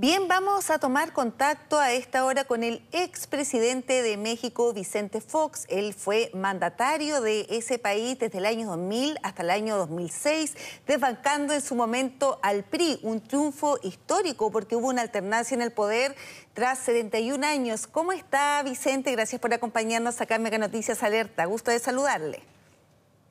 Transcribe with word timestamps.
Bien, 0.00 0.28
vamos 0.28 0.70
a 0.70 0.78
tomar 0.78 1.12
contacto 1.12 1.76
a 1.76 1.92
esta 1.92 2.24
hora 2.24 2.44
con 2.44 2.62
el 2.62 2.82
expresidente 2.92 4.00
de 4.00 4.16
México, 4.16 4.72
Vicente 4.72 5.20
Fox. 5.20 5.66
Él 5.68 5.92
fue 5.92 6.30
mandatario 6.34 7.20
de 7.20 7.46
ese 7.50 7.80
país 7.80 8.16
desde 8.16 8.38
el 8.38 8.46
año 8.46 8.68
2000 8.68 9.18
hasta 9.24 9.42
el 9.42 9.50
año 9.50 9.76
2006, 9.76 10.56
desbancando 10.86 11.52
en 11.52 11.60
su 11.60 11.74
momento 11.74 12.38
al 12.44 12.62
PRI, 12.62 13.00
un 13.02 13.20
triunfo 13.20 13.80
histórico 13.82 14.52
porque 14.52 14.76
hubo 14.76 14.86
una 14.86 15.02
alternancia 15.02 15.56
en 15.56 15.62
el 15.62 15.72
poder 15.72 16.14
tras 16.54 16.78
71 16.78 17.44
años. 17.44 17.88
¿Cómo 17.88 18.12
está 18.12 18.62
Vicente? 18.62 19.10
Gracias 19.10 19.40
por 19.40 19.52
acompañarnos 19.52 20.20
acá 20.20 20.36
en 20.36 20.44
Mega 20.44 20.58
Noticias 20.58 21.02
Alerta. 21.02 21.44
Gusto 21.46 21.72
de 21.72 21.80
saludarle. 21.80 22.38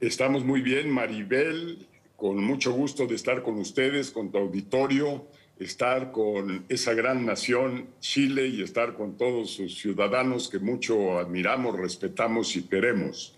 Estamos 0.01 0.43
muy 0.43 0.59
bien, 0.59 0.89
Maribel, 0.89 1.87
con 2.17 2.43
mucho 2.43 2.73
gusto 2.73 3.07
de 3.07 3.15
estar 3.15 3.41
con 3.41 3.57
ustedes, 3.57 4.11
con 4.11 4.31
tu 4.31 4.37
auditorio 4.37 5.27
estar 5.59 6.11
con 6.11 6.65
esa 6.69 6.93
gran 6.93 7.25
nación, 7.25 7.87
Chile, 7.99 8.47
y 8.47 8.61
estar 8.61 8.95
con 8.95 9.17
todos 9.17 9.51
sus 9.51 9.79
ciudadanos 9.79 10.49
que 10.49 10.59
mucho 10.59 11.17
admiramos, 11.19 11.77
respetamos 11.77 12.55
y 12.55 12.63
queremos. 12.63 13.37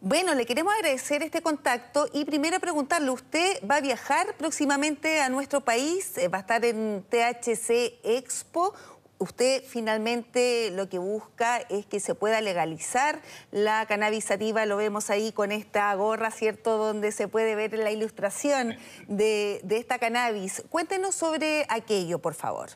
Bueno, 0.00 0.34
le 0.34 0.44
queremos 0.44 0.74
agradecer 0.74 1.22
este 1.22 1.40
contacto 1.40 2.06
y 2.12 2.26
primero 2.26 2.60
preguntarle, 2.60 3.10
¿usted 3.10 3.58
va 3.68 3.76
a 3.76 3.80
viajar 3.80 4.36
próximamente 4.36 5.20
a 5.20 5.30
nuestro 5.30 5.62
país? 5.62 6.12
¿Va 6.32 6.38
a 6.38 6.40
estar 6.42 6.64
en 6.66 7.02
THC 7.08 7.94
Expo? 8.04 8.74
Usted 9.18 9.62
finalmente 9.62 10.70
lo 10.70 10.88
que 10.88 10.98
busca 10.98 11.58
es 11.70 11.86
que 11.86 12.00
se 12.00 12.14
pueda 12.14 12.40
legalizar 12.40 13.20
la 13.50 13.86
cannabis 13.86 14.28
lo 14.66 14.76
vemos 14.76 15.10
ahí 15.10 15.32
con 15.32 15.52
esta 15.52 15.94
gorra, 15.94 16.30
¿cierto?, 16.30 16.76
donde 16.76 17.12
se 17.12 17.28
puede 17.28 17.54
ver 17.54 17.78
la 17.78 17.90
ilustración 17.90 18.74
de, 19.08 19.60
esta 19.70 19.98
cannabis. 19.98 20.62
Cuéntenos 20.68 21.14
sobre 21.14 21.64
aquello, 21.68 22.18
por 22.18 22.34
favor. 22.34 22.70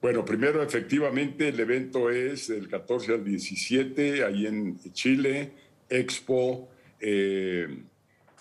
Bueno, 0.00 0.24
primero, 0.24 0.62
efectivamente, 0.62 1.48
el 1.48 1.58
evento 1.58 2.10
es 2.10 2.48
del 2.48 2.68
14 2.68 3.14
al 3.14 3.24
17, 3.24 4.24
ahí 4.24 4.46
en 4.46 4.78
Chile, 4.92 5.52
Expo, 5.88 6.68
eh, 7.00 7.84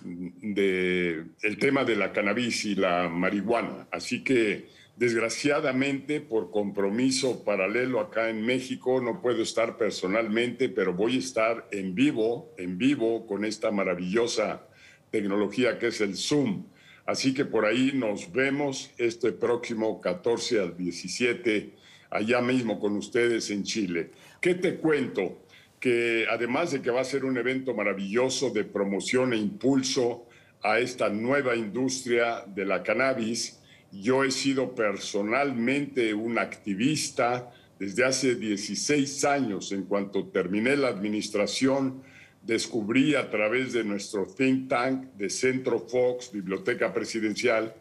de, 0.03 1.23
el 1.42 1.58
tema 1.58 1.86
de 1.86 1.95
la 1.95 2.11
cannabis 2.11 2.66
y 2.66 2.75
la 2.75 3.08
marihuana. 3.08 3.88
Así 3.92 4.23
que 4.23 4.67
Desgraciadamente, 4.95 6.22
por 6.22 6.52
compromiso 6.52 7.44
paralelo 7.44 7.99
acá 7.99 8.30
en 8.30 8.45
México, 8.45 9.02
no 9.02 9.22
puedo 9.22 9.41
estar 9.41 9.75
personalmente, 9.75 10.69
pero 10.69 10.94
voy 10.94 11.16
a 11.16 11.19
estar 11.19 11.67
en 11.72 11.95
vivo, 11.95 12.53
en 12.59 12.77
vivo 12.77 13.25
con 13.25 13.44
esta 13.44 13.71
maravillosa 13.71 14.67
tecnología 15.09 15.80
que 15.80 15.88
es 15.88 15.99
el 15.99 16.16
Zoom. 16.16 16.66
Así 17.08 17.33
que 17.33 17.44
por 17.44 17.66
ahí 17.66 17.91
nos 17.95 18.31
vemos 18.31 18.91
este 18.99 19.31
próximo 19.31 19.99
14 19.99 20.59
al 20.59 20.77
17, 20.77 21.73
allá 22.11 22.41
mismo 22.41 22.80
con 22.80 22.95
ustedes 22.95 23.49
en 23.49 23.64
Chile. 23.64 24.11
¿Qué 24.39 24.53
te 24.53 24.75
cuento? 24.75 25.44
Que 25.80 26.27
además 26.30 26.71
de 26.71 26.83
que 26.83 26.91
va 26.91 27.02
a 27.02 27.05
ser 27.05 27.25
un 27.25 27.36
evento 27.38 27.73
maravilloso 27.73 28.52
de 28.52 28.64
promoción 28.64 29.33
e 29.33 29.38
impulso 29.38 30.27
a 30.61 30.80
esta 30.80 31.09
nueva 31.09 31.55
industria 31.55 32.45
de 32.45 32.64
la 32.64 32.83
cannabis, 32.83 33.59
yo 34.02 34.23
he 34.23 34.31
sido 34.31 34.73
personalmente 34.73 36.13
un 36.13 36.39
activista 36.39 37.52
desde 37.77 38.05
hace 38.05 38.36
16 38.36 39.25
años. 39.25 39.72
En 39.72 39.83
cuanto 39.83 40.27
terminé 40.27 40.75
la 40.75 40.88
administración, 40.88 42.02
descubrí 42.41 43.16
a 43.16 43.30
través 43.30 43.73
de 43.73 43.83
nuestro 43.83 44.25
think 44.25 44.67
tank 44.67 45.14
de 45.14 45.30
Centro 45.30 45.80
Fox, 45.80 46.31
Biblioteca 46.31 46.94
Presidencial, 46.94 47.75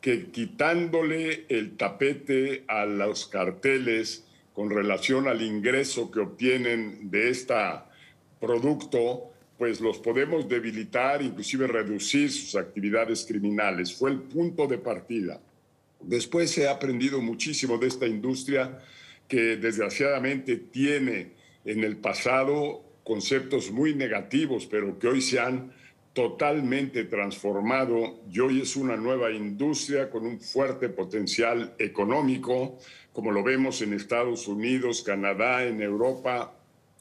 que 0.00 0.30
quitándole 0.30 1.44
el 1.48 1.76
tapete 1.76 2.64
a 2.68 2.86
los 2.86 3.26
carteles 3.26 4.24
con 4.54 4.70
relación 4.70 5.28
al 5.28 5.42
ingreso 5.42 6.10
que 6.10 6.20
obtienen 6.20 7.10
de 7.10 7.30
este 7.30 7.54
producto, 8.40 9.32
pues 9.58 9.80
los 9.80 9.98
podemos 9.98 10.48
debilitar, 10.48 11.20
inclusive 11.20 11.66
reducir 11.66 12.30
sus 12.30 12.54
actividades 12.54 13.24
criminales. 13.26 13.92
Fue 13.92 14.10
el 14.10 14.20
punto 14.20 14.66
de 14.66 14.78
partida. 14.78 15.40
Después 16.00 16.56
he 16.58 16.68
aprendido 16.68 17.20
muchísimo 17.20 17.78
de 17.78 17.88
esta 17.88 18.06
industria 18.06 18.78
que 19.26 19.56
desgraciadamente 19.56 20.56
tiene 20.56 21.32
en 21.64 21.84
el 21.84 21.96
pasado 21.96 22.84
conceptos 23.04 23.70
muy 23.70 23.94
negativos, 23.94 24.66
pero 24.66 24.98
que 24.98 25.08
hoy 25.08 25.20
se 25.20 25.40
han 25.40 25.72
totalmente 26.12 27.04
transformado 27.04 28.20
y 28.30 28.40
hoy 28.40 28.60
es 28.60 28.76
una 28.76 28.96
nueva 28.96 29.30
industria 29.30 30.10
con 30.10 30.26
un 30.26 30.40
fuerte 30.40 30.88
potencial 30.88 31.74
económico, 31.78 32.78
como 33.12 33.30
lo 33.30 33.42
vemos 33.42 33.82
en 33.82 33.92
Estados 33.92 34.48
Unidos, 34.48 35.02
Canadá, 35.02 35.64
en 35.64 35.80
Europa, 35.80 36.54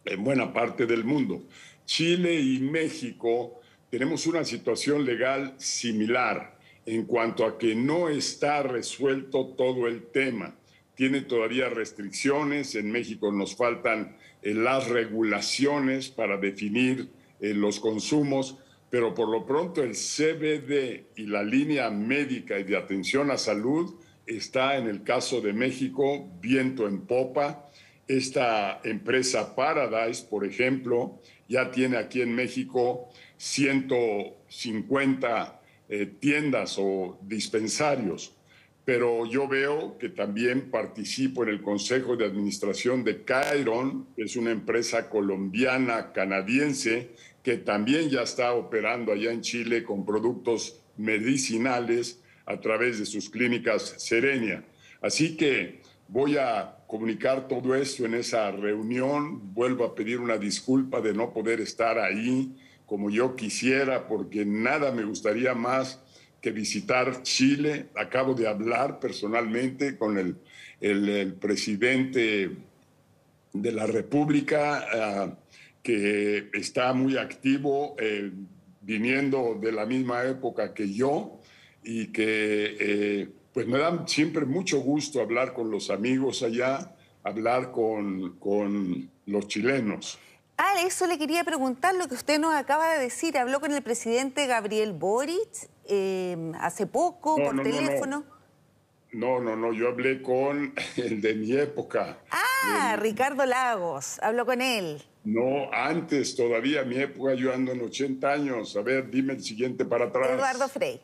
en 0.06 0.24
buena 0.24 0.53
parte 0.53 0.85
del 0.85 1.03
mundo. 1.03 1.44
Chile 1.85 2.40
y 2.40 2.59
México 2.59 3.59
tenemos 3.90 4.28
una 4.28 4.44
situación 4.44 5.06
legal 5.06 5.56
similar 5.58 6.56
en 6.87 7.05
cuanto 7.05 7.45
a 7.45 7.59
que 7.59 7.75
no 7.75 8.09
está 8.09 8.63
resuelto 8.63 9.53
todo 9.57 9.87
el 9.87 10.07
tema. 10.07 10.55
Tiene 10.95 11.21
todavía 11.21 11.69
restricciones, 11.69 12.73
en 12.75 12.91
México 12.91 13.29
nos 13.31 13.55
faltan 13.57 14.15
eh, 14.41 14.53
las 14.53 14.87
regulaciones 14.87 16.07
para 16.07 16.37
definir 16.37 17.09
eh, 17.41 17.53
los 17.53 17.81
consumos, 17.81 18.57
pero 18.89 19.13
por 19.13 19.27
lo 19.27 19.45
pronto 19.45 19.83
el 19.83 19.91
CBD 19.91 21.07
y 21.17 21.25
la 21.25 21.43
línea 21.43 21.89
médica 21.89 22.57
y 22.57 22.63
de 22.63 22.77
atención 22.77 23.31
a 23.31 23.37
salud 23.37 23.95
está 24.25 24.77
en 24.77 24.87
el 24.87 25.03
caso 25.03 25.41
de 25.41 25.51
México 25.51 26.31
viento 26.41 26.87
en 26.87 27.01
popa. 27.01 27.69
Esta 28.07 28.79
empresa 28.85 29.55
Paradise, 29.55 30.23
por 30.23 30.45
ejemplo, 30.45 31.19
ya 31.49 31.69
tiene 31.69 31.97
aquí 31.97 32.21
en 32.21 32.33
México 32.33 33.09
150 33.35 35.56
eh, 35.89 36.05
tiendas 36.19 36.77
o 36.77 37.19
dispensarios, 37.21 38.33
pero 38.83 39.25
yo 39.25 39.47
veo 39.47 39.97
que 39.97 40.09
también 40.09 40.71
participo 40.71 41.43
en 41.43 41.49
el 41.49 41.61
Consejo 41.61 42.15
de 42.15 42.25
Administración 42.25 43.03
de 43.03 43.23
Cairon, 43.23 44.07
que 44.15 44.23
es 44.23 44.35
una 44.35 44.51
empresa 44.51 45.09
colombiana 45.09 46.13
canadiense 46.13 47.11
que 47.43 47.57
también 47.57 48.09
ya 48.09 48.23
está 48.23 48.53
operando 48.53 49.11
allá 49.11 49.31
en 49.31 49.41
Chile 49.41 49.83
con 49.83 50.05
productos 50.05 50.81
medicinales 50.97 52.21
a 52.45 52.59
través 52.59 52.99
de 52.99 53.05
sus 53.05 53.29
clínicas 53.29 53.95
Serenia. 53.97 54.65
Así 55.01 55.37
que 55.37 55.81
voy 56.07 56.37
a 56.37 56.77
comunicar 56.87 57.47
todo 57.47 57.75
esto 57.75 58.05
en 58.05 58.15
esa 58.15 58.51
reunión. 58.51 59.53
Vuelvo 59.53 59.85
a 59.85 59.95
pedir 59.95 60.19
una 60.19 60.37
disculpa 60.37 61.01
de 61.01 61.13
no 61.13 61.33
poder 61.33 61.61
estar 61.61 61.99
ahí 61.99 62.55
como 62.87 63.09
yo 63.11 63.35
quisiera, 63.35 64.07
porque 64.07 64.45
nada 64.45 64.91
me 64.91 65.03
gustaría 65.03 65.53
más 65.53 66.01
que 66.41 66.51
visitar 66.51 67.21
Chile. 67.21 67.87
Acabo 67.95 68.33
de 68.33 68.47
hablar 68.47 68.99
personalmente 68.99 69.97
con 69.97 70.17
el, 70.17 70.37
el, 70.79 71.33
presidente 71.33 72.49
de 73.51 73.71
la 73.73 73.85
República, 73.85 74.87
ah, 74.93 75.37
que 75.83 76.49
está 76.53 76.93
muy 76.93 77.17
activo, 77.17 77.95
eh, 77.99 78.31
viniendo 78.81 79.59
de 79.61 79.73
la 79.73 79.85
misma 79.85 80.23
época 80.23 80.73
que 80.73 80.93
yo, 80.93 81.41
y 81.83 82.07
que 82.07 82.77
eh, 82.79 83.29
pues 83.53 83.67
me 83.67 83.79
da 83.79 84.07
siempre 84.07 84.45
mucho 84.45 84.79
gusto 84.79 85.19
hablar 85.19 85.53
con 85.53 85.69
los 85.69 85.89
amigos 85.89 86.41
allá, 86.41 86.95
hablar 87.23 87.71
con, 87.71 88.37
con 88.37 89.09
los 89.25 89.47
chilenos. 89.49 90.19
Ah, 90.57 90.81
eso 90.84 91.06
le 91.06 91.19
quería 91.19 91.44
preguntar 91.44 91.94
lo 91.94 92.07
que 92.07 92.16
usted 92.16 92.40
nos 92.40 92.56
acaba 92.56 92.91
de 92.94 93.00
decir. 93.00 93.38
Habló 93.38 93.59
con 93.59 93.72
el 93.73 93.84
presidente 93.84 94.47
Gabriel 94.47 94.94
Boric 94.94 95.69
em, 95.85 96.53
hace 96.56 96.88
poco 96.88 97.35
por 97.35 97.62
teléfono. 97.62 98.23
No. 99.11 99.40
no. 99.40 99.55
no, 99.55 99.72
yo 99.72 99.90
hablé 99.90 100.22
con 100.22 100.73
el 100.97 101.22
de 101.22 101.35
mi 101.35 101.52
época. 101.53 102.17
Ah, 102.31 102.97
Ricardo 102.99 103.46
Lagos, 103.46 104.20
habló 104.23 104.46
con 104.46 104.61
él. 104.61 105.03
No, 105.23 105.72
antes 105.72 106.35
todavía, 106.35 106.84
mi 106.84 106.97
época, 106.97 107.35
yo 107.35 107.53
ando 107.53 107.73
en 107.73 107.81
80 107.81 108.31
años. 108.31 108.76
A 108.76 108.81
ver, 108.81 109.11
dime 109.11 109.34
el 109.34 109.43
siguiente 109.43 109.85
para 109.85 110.05
atrás. 110.05 110.31
Eduardo 110.31 110.67
Frey. 110.70 111.02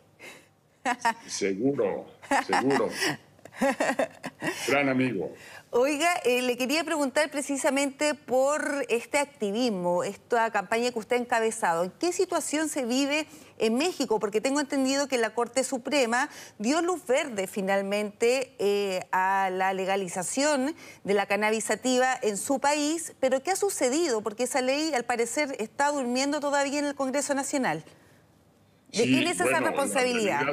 Seguro, 1.27 2.07
seguro. 2.47 2.89
Gran 4.67 4.89
amigo. 4.89 5.31
Oiga, 5.75 6.13
eh, 6.23 6.41
le 6.43 6.55
quería 6.55 6.83
preguntar 6.83 7.31
precisamente 7.31 8.13
por 8.13 8.85
este 8.89 9.17
activismo, 9.17 10.03
esta 10.03 10.51
campaña 10.51 10.91
que 10.91 10.99
usted 10.99 11.15
ha 11.15 11.19
encabezado. 11.19 11.83
¿En 11.83 11.91
qué 11.91 12.11
situación 12.11 12.69
se 12.69 12.85
vive 12.85 13.25
en 13.57 13.75
México? 13.75 14.19
Porque 14.19 14.39
tengo 14.39 14.59
entendido 14.59 15.07
que 15.07 15.17
la 15.17 15.33
Corte 15.33 15.63
Suprema 15.63 16.29
dio 16.59 16.81
luz 16.81 17.05
verde 17.07 17.47
finalmente 17.47 18.55
eh, 18.59 19.07
a 19.11 19.49
la 19.51 19.73
legalización 19.73 20.75
de 21.03 21.13
la 21.13 21.25
cannabisativa 21.25 22.19
en 22.21 22.37
su 22.37 22.59
país, 22.59 23.13
pero 23.19 23.41
¿qué 23.41 23.51
ha 23.51 23.55
sucedido? 23.55 24.21
Porque 24.21 24.43
esa 24.43 24.61
ley 24.61 24.93
al 24.93 25.05
parecer 25.05 25.55
está 25.59 25.91
durmiendo 25.91 26.39
todavía 26.39 26.79
en 26.79 26.85
el 26.85 26.95
Congreso 26.95 27.33
Nacional. 27.33 27.83
¿De 28.91 29.05
quién 29.05 29.27
es 29.27 29.39
esa 29.39 29.59
responsabilidad? 29.59 30.45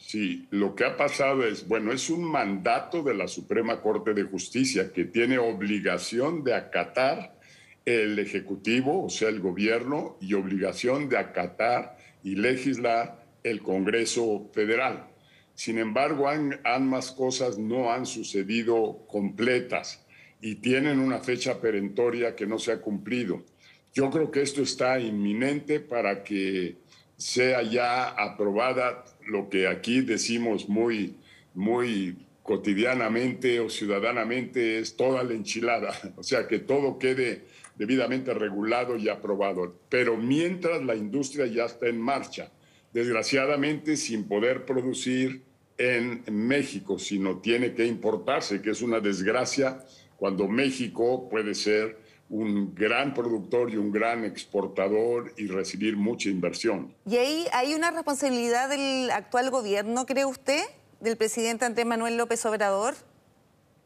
Sí, 0.00 0.48
lo 0.50 0.74
que 0.74 0.84
ha 0.84 0.96
pasado 0.96 1.44
es, 1.44 1.68
bueno, 1.68 1.92
es 1.92 2.08
un 2.08 2.24
mandato 2.24 3.02
de 3.02 3.14
la 3.14 3.28
Suprema 3.28 3.80
Corte 3.80 4.14
de 4.14 4.24
Justicia 4.24 4.92
que 4.92 5.04
tiene 5.04 5.38
obligación 5.38 6.42
de 6.42 6.54
acatar 6.54 7.38
el 7.84 8.18
Ejecutivo, 8.18 9.04
o 9.04 9.10
sea, 9.10 9.28
el 9.28 9.40
gobierno, 9.40 10.16
y 10.20 10.34
obligación 10.34 11.08
de 11.08 11.18
acatar 11.18 11.96
y 12.24 12.34
legislar 12.34 13.24
el 13.44 13.62
Congreso 13.62 14.50
Federal. 14.52 15.06
Sin 15.54 15.78
embargo, 15.78 16.26
ambas 16.64 17.12
cosas 17.12 17.58
no 17.58 17.92
han 17.92 18.06
sucedido 18.06 19.04
completas 19.06 20.04
y 20.40 20.56
tienen 20.56 20.98
una 20.98 21.18
fecha 21.18 21.60
perentoria 21.60 22.34
que 22.34 22.46
no 22.46 22.58
se 22.58 22.72
ha 22.72 22.80
cumplido. 22.80 23.44
Yo 23.92 24.08
creo 24.10 24.30
que 24.30 24.40
esto 24.40 24.62
está 24.62 24.98
inminente 24.98 25.78
para 25.78 26.24
que 26.24 26.78
sea 27.20 27.62
ya 27.62 28.08
aprobada 28.08 29.04
lo 29.26 29.50
que 29.50 29.68
aquí 29.68 30.00
decimos 30.00 30.70
muy, 30.70 31.16
muy 31.52 32.16
cotidianamente 32.42 33.60
o 33.60 33.68
ciudadanamente 33.68 34.78
es 34.78 34.96
toda 34.96 35.22
la 35.22 35.34
enchilada, 35.34 35.92
o 36.16 36.22
sea, 36.22 36.48
que 36.48 36.60
todo 36.60 36.98
quede 36.98 37.44
debidamente 37.76 38.32
regulado 38.32 38.96
y 38.96 39.10
aprobado. 39.10 39.76
Pero 39.90 40.16
mientras 40.16 40.82
la 40.82 40.96
industria 40.96 41.44
ya 41.44 41.66
está 41.66 41.88
en 41.88 42.00
marcha, 42.00 42.50
desgraciadamente 42.94 43.98
sin 43.98 44.26
poder 44.26 44.64
producir 44.64 45.42
en 45.76 46.22
México, 46.30 46.98
sino 46.98 47.38
tiene 47.38 47.74
que 47.74 47.84
importarse, 47.84 48.62
que 48.62 48.70
es 48.70 48.80
una 48.80 49.00
desgracia 49.00 49.84
cuando 50.16 50.48
México 50.48 51.28
puede 51.28 51.54
ser 51.54 51.98
un 52.30 52.74
gran 52.76 53.12
productor 53.12 53.70
y 53.70 53.76
un 53.76 53.90
gran 53.90 54.24
exportador 54.24 55.34
y 55.36 55.48
recibir 55.48 55.96
mucha 55.96 56.28
inversión. 56.30 56.94
¿Y 57.04 57.16
ahí 57.16 57.46
hay 57.52 57.74
una 57.74 57.90
responsabilidad 57.90 58.68
del 58.68 59.10
actual 59.10 59.50
gobierno, 59.50 60.06
cree 60.06 60.24
usted, 60.24 60.62
del 61.00 61.16
presidente 61.16 61.64
Andrés 61.64 61.86
Manuel 61.86 62.16
López 62.16 62.46
Obrador? 62.46 62.94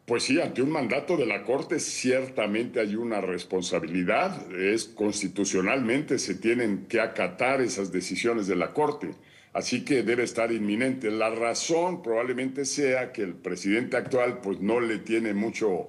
Pues 0.05 0.25
sí, 0.25 0.39
ante 0.39 0.61
un 0.61 0.71
mandato 0.71 1.17
de 1.17 1.25
la 1.25 1.45
Corte 1.45 1.81
ciertamente 1.81 2.81
hay 2.81 2.95
una 2.95 3.23
responsabilidad. 3.23 4.53
Es 4.53 4.85
constitucionalmente 4.85 6.19
se 6.19 6.35
tienen 6.35 6.85
que 6.87 7.01
acatar 7.01 7.63
esas 7.63 7.91
decisiones 7.91 8.47
de 8.47 8.57
la 8.57 8.75
Corte. 8.75 9.13
Así 9.55 9.83
que 9.87 10.03
debe 10.03 10.25
estar 10.25 10.53
inminente. 10.53 11.11
La 11.11 11.31
razón 11.31 12.03
probablemente 12.03 12.67
sea 12.67 13.13
que 13.13 13.23
el 13.23 13.35
presidente 13.35 13.97
actual 13.97 14.43
pues 14.43 14.61
no 14.61 14.81
le 14.81 14.99
tiene 14.99 15.33
mucho 15.33 15.89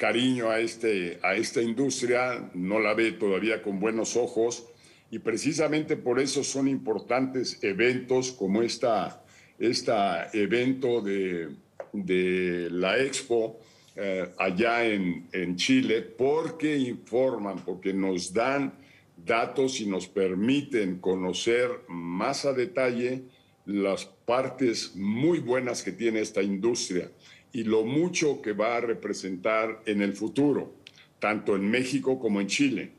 cariño 0.00 0.50
a, 0.50 0.58
este, 0.58 1.20
a 1.22 1.36
esta 1.36 1.60
industria, 1.60 2.50
no 2.54 2.80
la 2.80 2.94
ve 2.94 3.12
todavía 3.12 3.62
con 3.62 3.78
buenos 3.78 4.16
ojos 4.16 4.66
y 5.12 5.20
precisamente 5.20 5.96
por 5.96 6.18
eso 6.18 6.42
son 6.42 6.66
importantes 6.66 7.62
eventos 7.62 8.32
como 8.32 8.62
esta, 8.62 9.22
esta 9.58 10.30
evento 10.32 11.02
de 11.02 11.50
de 11.92 12.68
la 12.70 12.98
Expo 12.98 13.60
eh, 13.96 14.30
allá 14.38 14.86
en, 14.86 15.28
en 15.32 15.56
Chile 15.56 16.02
porque 16.02 16.76
informan, 16.76 17.64
porque 17.64 17.92
nos 17.92 18.32
dan 18.32 18.72
datos 19.16 19.80
y 19.80 19.86
nos 19.86 20.06
permiten 20.06 20.98
conocer 20.98 21.68
más 21.88 22.44
a 22.44 22.52
detalle 22.52 23.24
las 23.66 24.06
partes 24.06 24.96
muy 24.96 25.40
buenas 25.40 25.82
que 25.82 25.92
tiene 25.92 26.20
esta 26.20 26.42
industria 26.42 27.10
y 27.52 27.64
lo 27.64 27.84
mucho 27.84 28.42
que 28.42 28.52
va 28.52 28.76
a 28.76 28.80
representar 28.80 29.82
en 29.86 30.02
el 30.02 30.14
futuro, 30.14 30.72
tanto 31.18 31.56
en 31.56 31.70
México 31.70 32.18
como 32.18 32.40
en 32.40 32.46
Chile. 32.46 32.92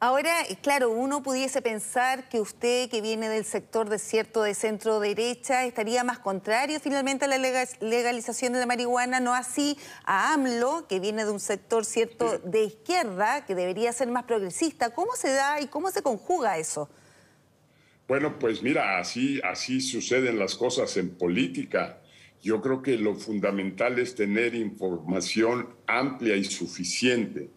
Ahora, 0.00 0.34
claro, 0.60 0.90
uno 0.90 1.22
pudiese 1.22 1.62
pensar 1.62 2.28
que 2.28 2.38
usted, 2.38 2.90
que 2.90 3.00
viene 3.00 3.28
del 3.30 3.46
sector 3.46 3.88
de 3.88 3.98
cierto 3.98 4.42
de 4.42 4.52
centro 4.52 5.00
derecha, 5.00 5.64
estaría 5.64 6.04
más 6.04 6.18
contrario 6.18 6.78
finalmente 6.78 7.24
a 7.24 7.28
la 7.28 7.38
legalización 7.38 8.52
de 8.52 8.58
la 8.58 8.66
marihuana, 8.66 9.20
no 9.20 9.32
así 9.32 9.78
a 10.04 10.34
AMLO, 10.34 10.86
que 10.88 11.00
viene 11.00 11.24
de 11.24 11.30
un 11.30 11.40
sector 11.40 11.86
cierto 11.86 12.38
de 12.38 12.64
izquierda, 12.64 13.46
que 13.46 13.54
debería 13.54 13.94
ser 13.94 14.08
más 14.08 14.24
progresista. 14.24 14.90
¿Cómo 14.90 15.14
se 15.16 15.32
da 15.32 15.62
y 15.62 15.68
cómo 15.68 15.90
se 15.90 16.02
conjuga 16.02 16.58
eso? 16.58 16.90
Bueno, 18.06 18.38
pues 18.38 18.62
mira, 18.62 18.98
así, 18.98 19.40
así 19.42 19.80
suceden 19.80 20.38
las 20.38 20.54
cosas 20.54 20.98
en 20.98 21.16
política. 21.16 22.00
Yo 22.44 22.60
creo 22.60 22.82
que 22.82 22.98
lo 22.98 23.14
fundamental 23.14 23.98
es 23.98 24.14
tener 24.14 24.54
información 24.54 25.70
amplia 25.86 26.36
y 26.36 26.44
suficiente 26.44 27.48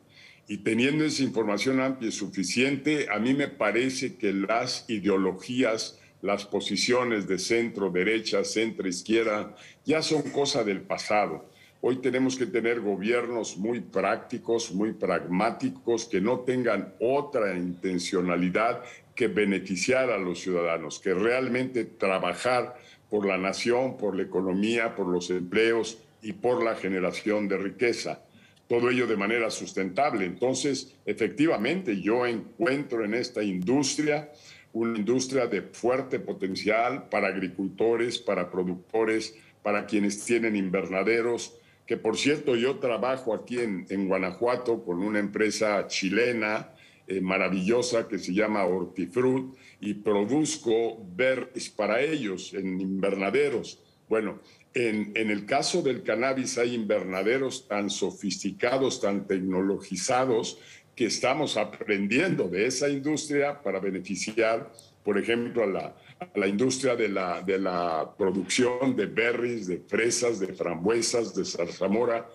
y 0.48 0.60
teniendo 0.60 1.04
esa 1.04 1.24
información 1.24 1.82
amplia 1.82 2.08
y 2.08 2.14
suficiente, 2.14 3.08
a 3.12 3.20
mí 3.20 3.34
me 3.34 3.50
parece 3.50 4.16
que 4.16 4.32
las 4.32 4.86
ideologías, 4.88 6.00
las 6.22 6.46
posiciones 6.46 7.28
de 7.28 7.38
centro, 7.38 7.90
derecha, 7.90 8.46
centro, 8.46 8.88
izquierda, 8.88 9.58
ya 9.84 10.02
son 10.02 10.22
cosa 10.22 10.64
del 10.64 10.80
pasado. 10.80 11.50
Hoy 11.82 11.98
tenemos 11.98 12.38
que 12.38 12.46
tener 12.46 12.80
gobiernos 12.80 13.58
muy 13.58 13.82
prácticos, 13.82 14.72
muy 14.72 14.94
pragmáticos, 14.94 16.06
que 16.06 16.22
no 16.22 16.40
tengan 16.40 16.94
otra 17.02 17.58
intencionalidad 17.58 18.84
que 19.16 19.28
beneficiar 19.28 20.12
a 20.12 20.18
los 20.18 20.40
ciudadanos, 20.40 21.00
que 21.00 21.14
realmente 21.14 21.84
trabajar 21.84 22.78
por 23.10 23.26
la 23.26 23.38
nación, 23.38 23.98
por 23.98 24.16
la 24.16 24.24
economía, 24.24 24.96
por 24.96 25.08
los 25.08 25.30
empleos 25.30 26.00
y 26.22 26.34
por 26.34 26.64
la 26.64 26.76
generación 26.76 27.48
de 27.48 27.58
riqueza 27.58 28.22
todo 28.68 28.90
ello 28.90 29.08
de 29.08 29.16
manera 29.16 29.50
sustentable. 29.50 30.26
Entonces, 30.26 30.94
efectivamente, 31.06 32.02
yo 32.02 32.26
encuentro 32.26 33.06
en 33.06 33.14
esta 33.14 33.42
industria 33.42 34.30
una 34.74 34.98
industria 34.98 35.48
de 35.48 35.62
fuerte 35.62 36.20
potencial 36.20 37.10
para 37.10 37.30
agricultores, 37.30 38.20
para 38.20 38.52
productores, 38.52 39.36
para 39.64 39.86
quienes 39.86 40.24
tienen 40.24 40.56
invernaderos, 40.56 41.56
que 41.86 41.98
por 41.98 42.18
cierto 42.18 42.56
yo 42.56 42.78
trabajo 42.78 43.34
aquí 43.34 43.60
en, 43.60 44.08
Guanajuato 44.08 44.84
con 44.84 45.02
una 45.02 45.20
empresa 45.20 45.88
chilena 45.88 46.70
eh, 47.08 47.22
maravillosa 47.22 48.08
que 48.08 48.20
se 48.20 48.34
llama 48.34 48.66
Hortifruit 48.66 49.56
y 49.80 49.94
produzco 49.94 51.04
berries 51.16 51.70
para 51.70 52.02
ellos 52.02 52.54
en 52.54 52.82
invernaderos. 52.82 53.82
Bueno, 54.10 54.42
en, 54.74 55.16
el 55.16 55.46
caso 55.46 55.82
del 55.82 56.04
cannabis 56.04 56.58
hay 56.58 56.76
invernaderos 56.76 57.68
tan 57.68 57.90
sofisticados, 57.90 59.02
tan 59.02 59.26
tecnologizados, 59.26 60.60
que 60.96 61.06
estamos 61.06 61.58
aprendiendo 61.58 62.48
de 62.48 62.66
esa 62.66 62.90
industria 62.90 63.62
para 63.62 63.80
beneficiar, 63.80 64.72
por 65.08 65.18
ejemplo, 65.18 65.64
a 65.64 65.94
la, 66.36 66.48
industria 66.50 66.94
de 66.98 67.08
la, 67.08 67.42
de 67.42 67.58
la, 67.58 68.14
producción 68.18 68.94
de 68.94 69.06
berries, 69.06 69.66
de 69.66 69.78
fresas, 69.78 70.38
de 70.38 70.48
frambuesas, 70.48 71.34
de 71.34 71.46
zarzamora, 71.46 72.30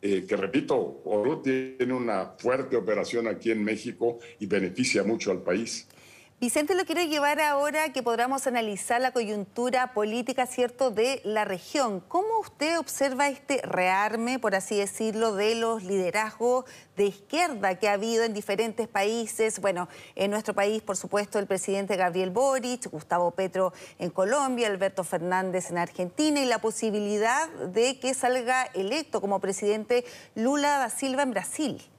eh, 0.00 0.24
que 0.26 0.34
repito, 0.34 1.02
Oro 1.04 1.42
tiene 1.42 1.92
una 1.92 2.32
fuerte 2.38 2.74
operación 2.74 3.28
aquí 3.28 3.50
en 3.50 3.62
México 3.62 4.18
y 4.40 4.46
beneficia 4.46 5.04
mucho 5.04 5.30
al 5.30 5.42
país. 5.42 5.88
Vicente, 6.38 6.74
lo 6.74 6.84
quiero 6.84 7.02
llevar 7.02 7.40
ahora 7.40 7.94
que 7.94 8.02
podamos 8.02 8.46
analizar 8.46 9.00
la 9.00 9.10
coyuntura 9.10 9.94
política, 9.94 10.44
¿cierto?, 10.44 10.90
de 10.90 11.22
la 11.24 11.46
región. 11.46 12.00
¿Cómo 12.00 12.40
usted 12.40 12.78
observa 12.78 13.28
este 13.28 13.62
rearme, 13.62 14.38
por 14.38 14.54
así 14.54 14.76
decirlo, 14.76 15.34
de 15.34 15.54
los 15.54 15.82
liderazgos 15.82 16.66
de 16.94 17.06
izquierda 17.06 17.76
que 17.76 17.88
ha 17.88 17.94
habido 17.94 18.22
en 18.22 18.34
diferentes 18.34 18.86
países? 18.86 19.60
Bueno, 19.60 19.88
en 20.14 20.30
nuestro 20.30 20.52
país, 20.52 20.82
por 20.82 20.98
supuesto, 20.98 21.38
el 21.38 21.46
presidente 21.46 21.96
Gabriel 21.96 22.28
Boric, 22.28 22.90
Gustavo 22.90 23.30
Petro 23.30 23.72
en 23.98 24.10
Colombia, 24.10 24.66
Alberto 24.66 25.04
Fernández 25.04 25.70
en 25.70 25.78
Argentina 25.78 26.38
y 26.38 26.44
la 26.44 26.58
posibilidad 26.58 27.48
de 27.48 27.98
que 27.98 28.12
salga 28.12 28.64
electo 28.74 29.22
como 29.22 29.40
presidente 29.40 30.04
Lula 30.34 30.76
da 30.76 30.90
Silva 30.90 31.22
en 31.22 31.30
Brasil. 31.30 31.95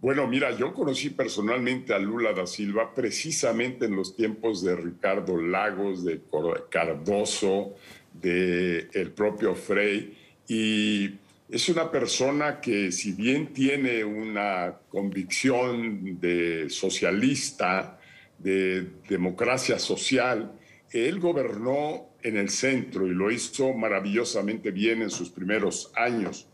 Bueno, 0.00 0.26
mira, 0.26 0.56
yo 0.56 0.72
conocí 0.72 1.10
personalmente 1.10 1.92
a 1.92 1.98
Lula 1.98 2.32
da 2.32 2.46
Silva 2.46 2.94
precisamente 2.94 3.84
en 3.84 3.96
los 3.96 4.16
tiempos 4.16 4.64
de 4.64 4.74
Ricardo 4.74 5.36
Lagos, 5.36 6.06
de 6.06 6.22
Cardoso, 6.70 7.74
de 8.14 8.88
el 8.94 9.12
propio 9.12 9.54
Frey, 9.54 10.16
y 10.48 11.16
es 11.50 11.68
una 11.68 11.90
persona 11.90 12.62
que 12.62 12.90
si 12.92 13.12
bien 13.12 13.52
tiene 13.52 14.02
una 14.02 14.78
convicción 14.88 16.18
de 16.18 16.70
socialista, 16.70 17.98
de 18.38 18.86
democracia 19.06 19.78
social, 19.78 20.50
él 20.92 21.20
gobernó 21.20 22.08
en 22.22 22.38
el 22.38 22.48
centro 22.48 23.06
y 23.06 23.10
lo 23.10 23.30
hizo 23.30 23.74
maravillosamente 23.74 24.70
bien 24.70 25.02
en 25.02 25.10
sus 25.10 25.28
primeros 25.28 25.92
años. 25.94 26.46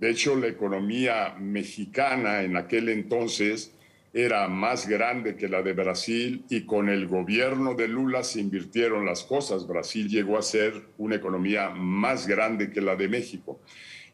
De 0.00 0.10
hecho, 0.10 0.36
la 0.36 0.46
economía 0.46 1.34
mexicana 1.40 2.42
en 2.42 2.56
aquel 2.56 2.88
entonces 2.88 3.72
era 4.12 4.48
más 4.48 4.88
grande 4.88 5.36
que 5.36 5.48
la 5.48 5.62
de 5.62 5.72
Brasil 5.72 6.44
y 6.48 6.62
con 6.62 6.88
el 6.88 7.06
gobierno 7.06 7.74
de 7.74 7.88
Lula 7.88 8.22
se 8.22 8.40
invirtieron 8.40 9.04
las 9.04 9.24
cosas. 9.24 9.66
Brasil 9.66 10.08
llegó 10.08 10.38
a 10.38 10.42
ser 10.42 10.72
una 10.98 11.16
economía 11.16 11.70
más 11.70 12.26
grande 12.26 12.70
que 12.70 12.80
la 12.80 12.96
de 12.96 13.08
México. 13.08 13.60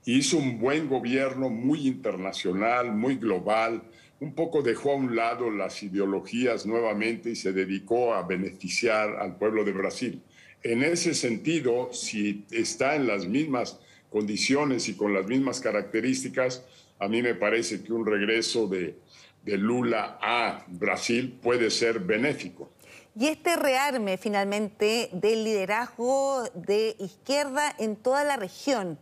hizo 0.06 0.36
un 0.36 0.58
buen 0.58 0.88
gobierno 0.88 1.48
muy 1.48 1.86
internacional, 1.86 2.92
muy 2.92 3.16
global, 3.16 3.82
un 4.20 4.34
poco 4.34 4.62
dejó 4.62 4.92
a 4.92 4.96
un 4.96 5.16
lado 5.16 5.50
las 5.50 5.82
ideologías 5.82 6.66
nuevamente 6.66 7.30
y 7.30 7.36
se 7.36 7.52
dedicó 7.52 8.14
a 8.14 8.22
beneficiar 8.22 9.16
al 9.16 9.36
pueblo 9.36 9.64
de 9.64 9.72
Brasil. 9.72 10.22
En 10.62 10.82
ese 10.82 11.14
sentido, 11.14 11.90
si 11.92 12.44
está 12.50 12.96
en 12.96 13.06
las 13.06 13.26
mismas 13.26 13.80
condiciones 14.14 14.88
y 14.88 14.94
con 14.94 15.12
las 15.12 15.26
mismas 15.26 15.58
características, 15.58 16.62
a 17.00 17.08
mí 17.08 17.20
me 17.20 17.34
parece 17.34 17.82
que 17.82 17.92
un 17.92 18.06
regreso 18.06 18.68
de, 18.68 18.96
de 19.42 19.58
Lula 19.58 20.20
a 20.22 20.64
Brasil 20.68 21.36
puede 21.42 21.68
ser 21.68 21.98
benéfico. 21.98 22.70
Y 23.18 23.26
este 23.26 23.56
rearme 23.56 24.16
finalmente 24.16 25.10
del 25.12 25.42
liderazgo 25.42 26.44
de 26.54 26.94
izquierda 27.00 27.74
en 27.80 27.96
toda 27.96 28.22
la 28.22 28.36
región, 28.36 29.00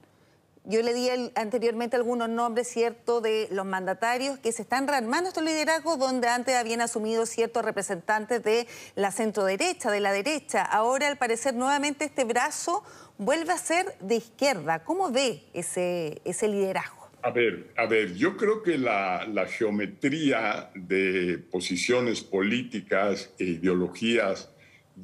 yo 0.64 0.80
le 0.82 0.94
di 0.94 1.08
anteriormente 1.34 1.96
algunos 1.96 2.28
nombres, 2.28 2.68
¿cierto?, 2.68 3.20
de 3.20 3.48
los 3.50 3.66
mandatarios 3.66 4.38
que 4.38 4.52
se 4.52 4.62
están 4.62 4.86
rearmando 4.86 5.28
estos 5.28 5.42
liderazgos 5.42 5.98
donde 5.98 6.28
antes 6.28 6.54
habían 6.54 6.80
asumido 6.80 7.26
ciertos 7.26 7.64
representantes 7.64 8.42
de 8.44 8.68
la 8.94 9.10
centro-derecha, 9.10 9.90
de 9.90 10.00
la 10.00 10.12
derecha. 10.12 10.62
Ahora, 10.62 11.08
al 11.08 11.18
parecer, 11.18 11.54
nuevamente 11.54 12.04
este 12.04 12.24
brazo 12.24 12.84
vuelve 13.18 13.52
a 13.52 13.58
ser 13.58 13.86
de 14.00 14.16
izquierda. 14.16 14.84
¿Cómo 14.84 15.10
ve 15.10 15.42
ese, 15.52 16.20
ese 16.24 16.46
liderazgo? 16.46 17.10
A 17.22 17.30
ver, 17.30 17.72
a 17.76 17.86
ver, 17.86 18.14
yo 18.14 18.36
creo 18.36 18.62
que 18.62 18.78
la, 18.78 19.26
la 19.26 19.46
geometría 19.46 20.70
de 20.74 21.38
posiciones 21.38 22.20
políticas 22.20 23.30
e 23.38 23.44
ideologías 23.44 24.48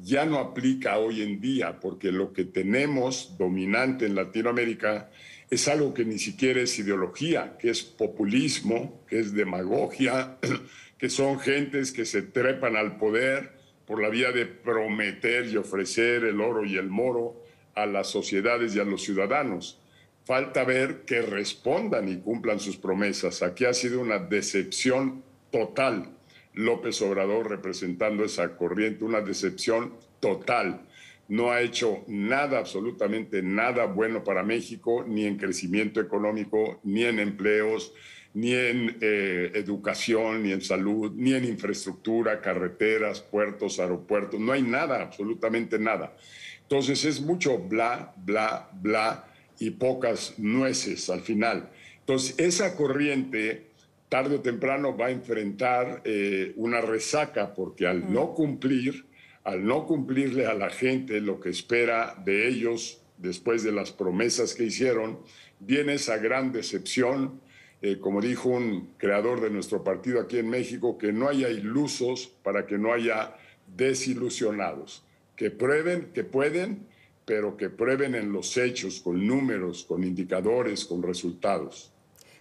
ya 0.01 0.25
no 0.25 0.37
aplica 0.37 0.97
hoy 0.97 1.21
en 1.21 1.41
día, 1.41 1.79
porque 1.79 2.11
lo 2.11 2.31
que 2.31 2.45
tenemos 2.45 3.37
dominante 3.37 4.05
en 4.05 4.15
Latinoamérica 4.15 5.09
es 5.49 5.67
algo 5.67 5.93
que 5.93 6.05
ni 6.05 6.19
siquiera 6.19 6.61
es 6.61 6.77
ideología, 6.77 7.57
que 7.57 7.69
es 7.69 7.81
populismo, 7.81 9.03
que 9.07 9.19
es 9.19 9.33
demagogia, 9.33 10.37
que 10.97 11.09
son 11.09 11.39
gentes 11.39 11.91
que 11.91 12.05
se 12.05 12.21
trepan 12.21 12.75
al 12.75 12.97
poder 12.97 13.53
por 13.85 14.01
la 14.01 14.09
vía 14.09 14.31
de 14.31 14.45
prometer 14.45 15.47
y 15.47 15.57
ofrecer 15.57 16.23
el 16.23 16.39
oro 16.39 16.65
y 16.65 16.77
el 16.77 16.89
moro 16.89 17.43
a 17.73 17.87
las 17.87 18.07
sociedades 18.07 18.75
y 18.75 18.79
a 18.79 18.83
los 18.83 19.03
ciudadanos. 19.03 19.79
Falta 20.25 20.63
ver 20.63 21.05
que 21.05 21.21
respondan 21.21 22.07
y 22.07 22.17
cumplan 22.17 22.59
sus 22.59 22.77
promesas. 22.77 23.41
Aquí 23.41 23.65
ha 23.65 23.73
sido 23.73 24.01
una 24.01 24.19
decepción 24.19 25.23
total. 25.49 26.11
López 26.53 27.01
Obrador 27.01 27.49
representando 27.49 28.23
esa 28.23 28.55
corriente, 28.55 29.03
una 29.03 29.21
decepción 29.21 29.95
total 30.19 30.81
no 31.29 31.51
ha 31.51 31.61
hecho 31.61 32.03
nada, 32.07 32.57
absolutamente 32.57 33.41
nada 33.43 33.85
bueno 33.85 34.23
para 34.23 34.43
México, 34.43 35.05
ni 35.07 35.25
en 35.25 35.37
crecimiento 35.37 36.01
económico, 36.01 36.79
ni 36.83 37.05
en 37.05 37.19
empleos, 37.19 37.93
ni 38.33 38.53
en 38.53 38.97
eh, 38.99 39.51
educación, 39.53 40.43
ni 40.43 40.51
en 40.51 40.61
salud, 40.61 41.11
ni 41.15 41.33
en 41.33 41.45
infraestructura, 41.45 42.41
carreteras, 42.41 43.21
puertos, 43.21 43.79
aeropuertos. 43.79 44.39
No 44.39 44.51
hay 44.51 44.63
nada, 44.63 45.03
absolutamente 45.03 45.77
nada. 45.77 46.15
Entonces 46.63 47.05
es 47.05 47.21
mucho 47.21 47.59
bla, 47.59 48.13
bla, 48.17 48.69
bla 48.81 49.27
y 49.59 49.69
pocas 49.69 50.33
nueces 50.39 51.11
al 51.11 51.21
final. 51.21 51.69
Entonces 51.99 52.35
esa 52.39 52.75
corriente 52.75 53.67
tarde 54.09 54.37
o 54.37 54.41
temprano 54.41 54.97
va 54.97 55.07
a 55.07 55.11
enfrentar 55.11 56.01
eh, 56.05 56.53
una 56.55 56.81
resaca 56.81 57.53
porque 57.53 57.85
al 57.85 58.11
no 58.11 58.33
cumplir 58.33 59.08
al 59.49 59.65
no 59.65 59.87
cumplirle 59.87 60.45
a 60.45 60.53
la 60.53 60.69
gente 60.69 61.21
lo 61.21 61.39
que 61.39 61.49
espera 61.49 62.15
de 62.23 62.47
ellos 62.47 63.01
después 63.17 63.63
de 63.63 63.71
las 63.71 63.91
promesas 63.91 64.53
que 64.53 64.65
hicieron, 64.65 65.19
viene 65.59 65.95
esa 65.95 66.17
gran 66.17 66.51
decepción, 66.51 67.41
eh, 67.81 67.97
como 67.99 68.21
dijo 68.21 68.49
un 68.49 68.93
creador 68.97 69.41
de 69.41 69.49
nuestro 69.49 69.83
partido 69.83 70.21
aquí 70.21 70.37
en 70.37 70.49
México, 70.49 70.99
que 70.99 71.11
no 71.11 71.27
haya 71.27 71.49
ilusos 71.49 72.27
para 72.43 72.67
que 72.67 72.77
no 72.77 72.93
haya 72.93 73.35
desilusionados, 73.75 75.03
que 75.35 75.49
prueben 75.49 76.11
que 76.13 76.23
pueden, 76.23 76.85
pero 77.25 77.57
que 77.57 77.69
prueben 77.71 78.13
en 78.13 78.31
los 78.31 78.55
hechos, 78.55 78.99
con 79.01 79.25
números, 79.25 79.83
con 79.83 80.03
indicadores, 80.03 80.85
con 80.85 81.01
resultados. 81.01 81.91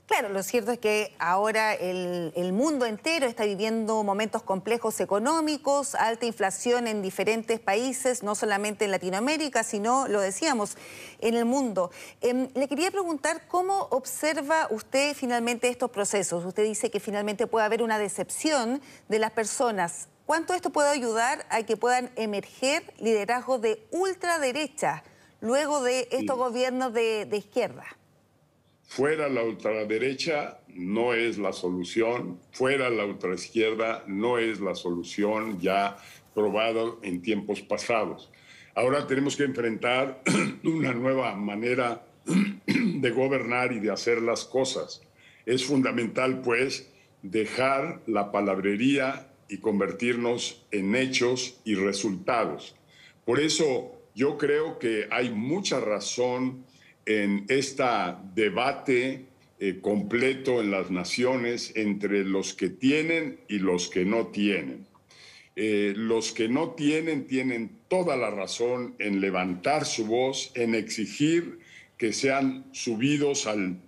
Claro, 0.08 0.30
lo 0.30 0.42
cierto 0.42 0.72
es 0.72 0.78
que 0.78 1.14
ahora 1.18 1.74
el, 1.74 2.52
mundo 2.54 2.86
entero 2.86 3.26
está 3.26 3.44
viviendo 3.44 4.02
momentos 4.02 4.42
complejos 4.42 5.00
económicos, 5.00 5.94
alta 5.94 6.24
inflación 6.24 6.86
en 6.86 7.02
diferentes 7.02 7.60
países, 7.60 8.22
no 8.22 8.34
solamente 8.34 8.86
en 8.86 8.90
Latinoamérica, 8.90 9.62
sino, 9.62 10.08
lo 10.08 10.22
decíamos, 10.22 10.78
en 11.20 11.34
el 11.34 11.44
mundo. 11.44 11.90
Em, 12.22 12.48
le 12.54 12.68
quería 12.68 12.90
preguntar 12.90 13.46
cómo 13.48 13.86
observa 13.90 14.66
usted 14.70 15.14
finalmente 15.14 15.68
estos 15.68 15.90
procesos. 15.90 16.42
Usted 16.42 16.64
dice 16.64 16.90
que 16.90 17.00
finalmente 17.00 17.46
puede 17.46 17.66
haber 17.66 17.82
una 17.82 17.98
decepción 17.98 18.80
de 19.08 19.18
las 19.18 19.32
personas. 19.32 20.08
¿Cuánto 20.24 20.54
esto 20.54 20.70
puede 20.70 20.88
ayudar 20.88 21.44
a 21.50 21.64
que 21.64 21.76
puedan 21.76 22.10
emerger 22.16 22.94
liderazgos 22.98 23.60
de 23.60 23.86
ultraderecha 23.90 25.04
luego 25.42 25.82
de 25.82 26.08
estos 26.10 26.38
gobiernos 26.38 26.94
de 26.94 27.28
izquierda? 27.30 27.84
Fuera 28.88 29.28
la 29.28 29.42
ultraderecha 29.42 30.60
no 30.68 31.12
es 31.12 31.36
la 31.36 31.52
solución, 31.52 32.40
fuera 32.52 32.88
la 32.88 33.04
ultraizquierda 33.04 34.02
no 34.06 34.38
es 34.38 34.60
la 34.60 34.74
solución 34.74 35.60
ya 35.60 35.98
probado 36.34 36.98
en 37.02 37.20
tiempos 37.20 37.60
pasados. 37.60 38.30
Ahora 38.74 39.06
tenemos 39.06 39.36
que 39.36 39.44
enfrentar 39.44 40.22
una 40.64 40.94
nueva 40.94 41.36
manera 41.36 42.02
de 42.66 43.10
gobernar 43.10 43.72
y 43.72 43.78
de 43.78 43.92
hacer 43.92 44.22
las 44.22 44.46
cosas. 44.46 45.02
Es 45.44 45.66
fundamental, 45.66 46.40
pues, 46.40 46.90
dejar 47.22 48.00
la 48.06 48.32
palabrería 48.32 49.28
y 49.50 49.58
convertirnos 49.58 50.64
en 50.70 50.96
hechos 50.96 51.60
y 51.62 51.74
resultados. 51.74 52.74
Por 53.26 53.38
eso 53.38 54.00
yo 54.14 54.38
creo 54.38 54.78
que 54.78 55.08
hay 55.10 55.28
mucha 55.28 55.78
razón 55.78 56.64
en 57.08 57.46
este 57.48 57.84
debate 58.34 59.24
eh, 59.58 59.78
completo 59.80 60.60
en 60.60 60.70
las 60.70 60.90
naciones 60.90 61.72
entre 61.74 62.22
los 62.22 62.52
que 62.52 62.68
tienen 62.68 63.40
y 63.48 63.58
los 63.58 63.88
que 63.88 64.04
no 64.04 64.26
tienen. 64.26 64.86
Eh, 65.56 65.94
los 65.96 66.32
que 66.32 66.48
no 66.48 66.74
tienen 66.74 67.26
tienen 67.26 67.70
toda 67.88 68.14
la 68.16 68.30
razón 68.30 68.94
en 68.98 69.22
levantar 69.22 69.86
su 69.86 70.04
voz, 70.06 70.52
en 70.54 70.74
exigir 70.74 71.60
que 71.96 72.12
sean 72.12 72.66
subidos 72.72 73.46
al, 73.46 73.80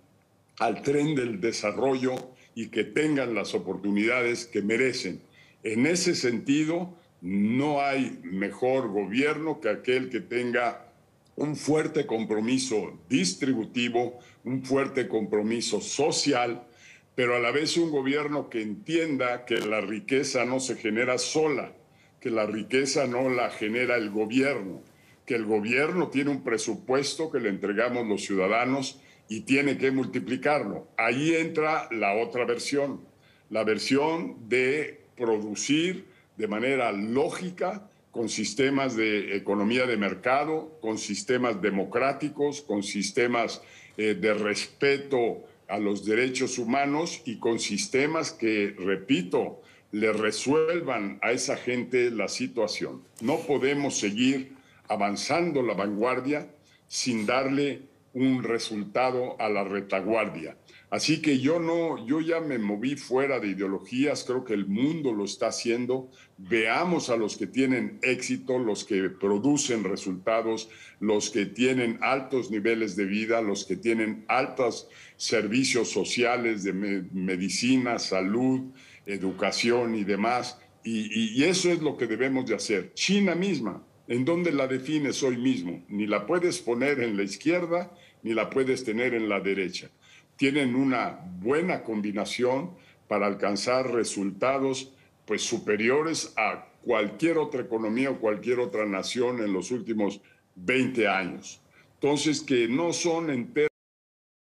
al 0.58 0.82
tren 0.82 1.14
del 1.14 1.42
desarrollo 1.42 2.14
y 2.54 2.68
que 2.68 2.84
tengan 2.84 3.34
las 3.34 3.54
oportunidades 3.54 4.46
que 4.46 4.62
merecen. 4.62 5.20
En 5.62 5.86
ese 5.86 6.14
sentido, 6.14 6.96
no 7.20 7.82
hay 7.82 8.18
mejor 8.24 8.88
gobierno 8.88 9.60
que 9.60 9.68
aquel 9.68 10.08
que 10.08 10.20
tenga 10.20 10.89
un 11.40 11.56
fuerte 11.56 12.04
compromiso 12.04 13.00
distributivo, 13.08 14.18
un 14.44 14.62
fuerte 14.62 15.08
compromiso 15.08 15.80
social, 15.80 16.66
pero 17.14 17.34
a 17.34 17.38
la 17.38 17.50
vez 17.50 17.78
un 17.78 17.90
gobierno 17.90 18.50
que 18.50 18.60
entienda 18.60 19.46
que 19.46 19.56
la 19.56 19.80
riqueza 19.80 20.44
no 20.44 20.60
se 20.60 20.76
genera 20.76 21.16
sola, 21.16 21.72
que 22.20 22.28
la 22.30 22.44
riqueza 22.44 23.06
no 23.06 23.30
la 23.30 23.48
genera 23.50 23.96
el 23.96 24.10
gobierno, 24.10 24.82
que 25.24 25.34
el 25.34 25.46
gobierno 25.46 26.08
tiene 26.08 26.30
un 26.30 26.44
presupuesto 26.44 27.30
que 27.30 27.40
le 27.40 27.48
entregamos 27.48 28.06
los 28.06 28.22
ciudadanos 28.22 29.00
y 29.26 29.40
tiene 29.40 29.78
que 29.78 29.90
multiplicarlo. 29.90 30.88
Ahí 30.98 31.34
entra 31.34 31.88
la 31.90 32.16
otra 32.16 32.44
versión, 32.44 33.00
la 33.48 33.64
versión 33.64 34.46
de 34.50 35.06
producir 35.16 36.04
de 36.36 36.48
manera 36.48 36.92
lógica 36.92 37.88
con 38.10 38.28
sistemas 38.28 38.96
de 38.96 39.36
economía 39.36 39.86
de 39.86 39.96
mercado, 39.96 40.78
con 40.80 40.98
sistemas 40.98 41.60
democráticos, 41.62 42.60
con 42.60 42.82
sistemas 42.82 43.62
eh, 43.96 44.14
de 44.14 44.34
respeto 44.34 45.44
a 45.68 45.78
los 45.78 46.04
derechos 46.04 46.58
humanos 46.58 47.22
y 47.24 47.38
con 47.38 47.60
sistemas 47.60 48.32
que, 48.32 48.74
repito, 48.76 49.62
le 49.92 50.12
resuelvan 50.12 51.18
a 51.22 51.32
esa 51.32 51.56
gente 51.56 52.10
la 52.10 52.28
situación. 52.28 53.02
No 53.20 53.38
podemos 53.38 53.98
seguir 53.98 54.52
avanzando 54.88 55.62
la 55.62 55.74
vanguardia 55.74 56.48
sin 56.88 57.26
darle 57.26 57.82
un 58.12 58.42
resultado 58.42 59.40
a 59.40 59.48
la 59.48 59.62
retaguardia. 59.62 60.56
Así 60.90 61.22
que 61.22 61.38
yo 61.38 61.60
no, 61.60 62.04
yo 62.04 62.20
ya 62.20 62.40
me 62.40 62.58
moví 62.58 62.96
fuera 62.96 63.38
de 63.38 63.48
ideologías, 63.48 64.24
creo 64.24 64.44
que 64.44 64.54
el 64.54 64.66
mundo 64.66 65.12
lo 65.12 65.24
está 65.24 65.46
haciendo. 65.46 66.10
Veamos 66.36 67.10
a 67.10 67.16
los 67.16 67.36
que 67.36 67.46
tienen 67.46 68.00
éxito, 68.02 68.58
los 68.58 68.84
que 68.84 69.08
producen 69.08 69.84
resultados, 69.84 70.68
los 70.98 71.30
que 71.30 71.46
tienen 71.46 71.98
altos 72.02 72.50
niveles 72.50 72.96
de 72.96 73.04
vida, 73.04 73.40
los 73.40 73.64
que 73.66 73.76
tienen 73.76 74.24
altos 74.26 74.88
servicios 75.16 75.90
sociales 75.90 76.64
de 76.64 76.72
medicina, 76.72 78.00
salud, 78.00 78.72
educación 79.06 79.94
y 79.94 80.02
demás. 80.02 80.58
Y, 80.82 81.44
eso 81.44 81.70
es 81.70 81.82
lo 81.82 81.96
que 81.96 82.08
debemos 82.08 82.46
de 82.46 82.56
hacer. 82.56 82.94
China 82.94 83.36
misma, 83.36 83.86
¿en 84.08 84.24
dónde 84.24 84.50
la 84.50 84.66
defines 84.66 85.22
hoy 85.22 85.36
mismo? 85.36 85.84
Ni 85.88 86.08
la 86.08 86.26
puedes 86.26 86.58
poner 86.58 86.98
en 87.00 87.16
la 87.16 87.22
izquierda, 87.22 87.94
ni 88.24 88.34
la 88.34 88.50
puedes 88.50 88.82
tener 88.82 89.14
en 89.14 89.28
la 89.28 89.38
derecha 89.38 89.88
tienen 90.40 90.74
una 90.74 91.20
buena 91.42 91.82
combinación 91.84 92.70
para 93.08 93.26
alcanzar 93.26 93.92
resultados 93.92 94.90
pues 95.26 95.42
superiores 95.42 96.32
a 96.34 96.64
cualquier 96.80 97.36
otra 97.36 97.60
economía 97.60 98.10
o 98.10 98.18
cualquier 98.18 98.58
otra 98.58 98.86
nación 98.86 99.42
en 99.42 99.52
los 99.52 99.70
últimos 99.70 100.22
20 100.54 101.06
años. 101.08 101.60
Entonces, 101.92 102.40
que 102.40 102.68
no 102.68 102.94
son 102.94 103.28
enteros 103.28 103.68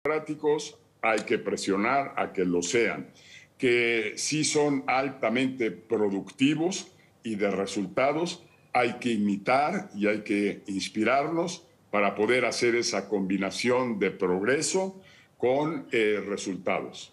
democráticos, 0.02 0.78
hay 1.02 1.20
que 1.26 1.36
presionar 1.36 2.14
a 2.16 2.32
que 2.32 2.46
lo 2.46 2.62
sean. 2.62 3.10
Que 3.58 4.14
sí 4.16 4.44
son 4.44 4.84
altamente 4.86 5.70
productivos 5.72 6.90
y 7.22 7.34
de 7.34 7.50
resultados, 7.50 8.42
hay 8.72 8.94
que 8.94 9.10
imitar 9.10 9.90
y 9.94 10.06
hay 10.06 10.22
que 10.22 10.62
inspirarnos 10.68 11.66
para 11.90 12.14
poder 12.14 12.46
hacer 12.46 12.76
esa 12.76 13.10
combinación 13.10 13.98
de 13.98 14.10
progreso 14.10 15.02
con 15.42 15.88
eh, 15.90 16.22
resultados. 16.24 17.12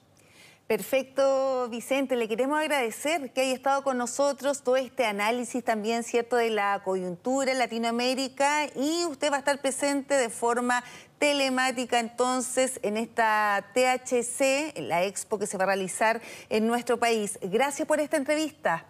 Perfecto, 0.68 1.68
Vicente. 1.68 2.16
Le 2.16 2.28
queremos 2.28 2.60
agradecer 2.60 3.34
que 3.34 3.42
haya 3.42 3.56
estado 3.56 3.82
con 3.82 3.98
nosotros 3.98 4.62
todo 4.62 4.76
este 4.76 5.04
análisis 5.04 5.64
también, 5.64 6.04
¿cierto?, 6.04 6.36
de 6.36 6.52
la 6.52 6.84
coyuntura 6.86 7.52
en 7.52 7.58
Latinoamérica 7.58 8.68
y 8.76 9.04
usted 9.06 9.32
va 9.32 9.38
a 9.38 9.40
estar 9.40 9.60
presente 9.62 10.14
de 10.14 10.30
forma 10.30 10.84
telemática 11.18 12.00
entonces 12.00 12.80
en 12.84 12.98
esta 12.98 13.72
THC, 13.74 14.78
la 14.78 15.06
expo 15.06 15.40
que 15.40 15.48
se 15.48 15.58
va 15.58 15.64
a 15.64 15.68
realizar 15.68 16.22
en 16.50 16.68
nuestro 16.68 17.00
país. 17.00 17.40
Gracias 17.42 17.88
por 17.88 18.00
esta 18.00 18.18
entrevista. 18.18 18.86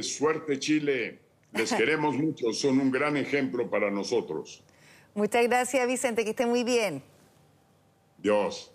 Suerte 0.00 0.58
Chile, 0.58 1.20
les 1.52 1.72
queremos 1.72 2.16
mucho, 2.16 2.52
son 2.52 2.80
un 2.80 2.90
gran 2.90 3.16
ejemplo 3.16 3.70
para 3.70 3.92
nosotros. 3.92 4.64
Muchas 5.14 5.46
gracias 5.46 5.86
Vicente, 5.86 6.24
que 6.24 6.30
esté 6.30 6.46
muy 6.46 6.64
bien. 6.64 7.02
Dios. 8.18 8.72